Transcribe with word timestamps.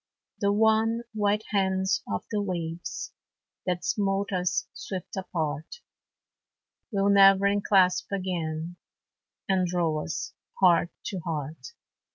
The 0.39 0.51
wan, 0.51 1.03
white 1.13 1.43
hands 1.51 2.01
of 2.11 2.25
the 2.31 2.41
waves 2.41 3.13
That 3.67 3.85
smote 3.85 4.31
us 4.31 4.65
swift 4.73 5.15
apart, 5.15 5.81
Will 6.91 7.09
never 7.09 7.45
enclasp 7.45 8.11
again, 8.11 8.77
And 9.47 9.67
draw 9.67 10.03
us 10.03 10.33
heart 10.59 10.89
to 11.05 11.19
heart. 11.19 11.73